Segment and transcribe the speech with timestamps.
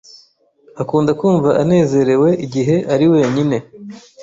[0.81, 3.57] Akunda kumva anezerewe igihe ari wenyine